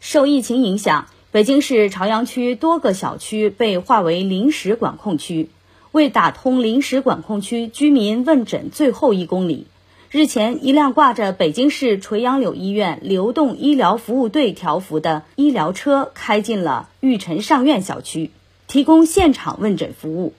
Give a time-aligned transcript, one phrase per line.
[0.00, 5.50] 受疫情影响，北京市朝阳区多个小区被划为临时管控区。
[5.90, 9.66] 为打通临时管控区居民问诊最后一公里，
[10.10, 18.30] 日前，一辆挂着北京市垂杨柳医院流动医疗服务队条幅的医疗车开进了玉辰上苑小区，
[18.66, 20.34] 提供现场问诊服务。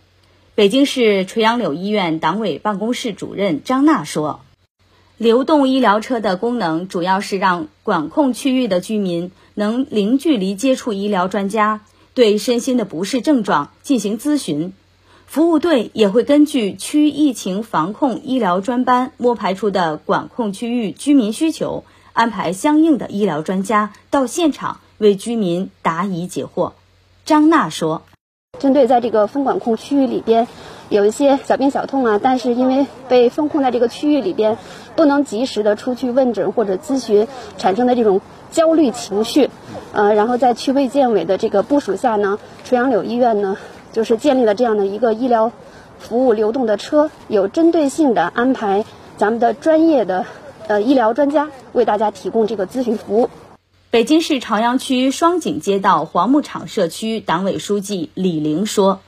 [0.54, 4.41] 北京市垂杨柳医院党委办公室主任张娜说。
[5.20, 11.81] 流动医疗车的功能主要是让管控区域的居民能零距离接触医疗专家，
[12.13, 14.71] 对身心的不适症状进行咨询。
[15.25, 21.83] 服务队也会根据区疫情防控医疗专班摸排出的管控区域居民需求，
[22.13, 26.72] 安排相应的医疗专家到现场为居民答疑解惑。
[27.25, 28.03] 张娜说
[28.58, 30.47] ：“针对在这个分管控区域里边。”
[30.89, 34.57] 有一些小病小痛啊，但是因为被封控在这个区域里边，
[34.95, 37.27] 不能及时的出去问诊或者咨询，
[37.59, 38.21] 产生的这种
[38.52, 39.52] 焦虑情绪，
[39.94, 43.55] 呃，然后在区卫健委的这个部署下呢，垂杨柳医院呢，
[43.94, 45.52] 就是建立了这样的一个医疗
[45.99, 48.83] 服务流动的车，有针对性的安排
[49.16, 50.25] 咱们的专业的
[50.67, 53.30] 呃医疗专家为大家提供这个咨询服务。
[53.92, 59.02] 北京市朝阳区双井街道黄木场社区党委书记李玲说。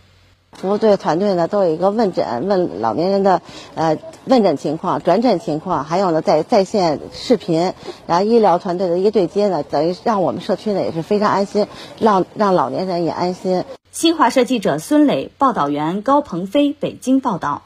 [0.52, 3.42] 服务队团队呢都有一个问诊，问老年人的
[3.74, 7.74] 呃问诊情况、转诊情况，还有呢在在线视频，
[8.06, 11.68] 然后医疗团队的一个对接呢，等于让我们社区呢也是非常安心，
[12.00, 13.64] 让让老年人也安心。
[13.92, 17.64] 新华社记者孙磊，报道员高鹏飞，北京报道。